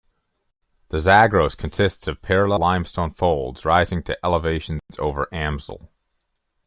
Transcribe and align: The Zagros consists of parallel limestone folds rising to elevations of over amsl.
The 0.89 0.99
Zagros 0.99 1.53
consists 1.53 2.07
of 2.07 2.23
parallel 2.23 2.57
limestone 2.61 3.11
folds 3.11 3.65
rising 3.65 4.01
to 4.05 4.17
elevations 4.25 4.81
of 4.97 4.99
over 4.99 5.27
amsl. 5.31 5.89